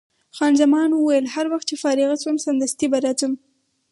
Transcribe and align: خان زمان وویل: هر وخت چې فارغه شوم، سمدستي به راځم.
خان 0.35 0.53
زمان 0.61 0.89
وویل: 0.93 1.25
هر 1.35 1.45
وخت 1.53 1.65
چې 1.69 1.81
فارغه 1.83 2.15
شوم، 2.21 2.35
سمدستي 2.45 2.87
به 2.91 2.97
راځم. 3.05 3.33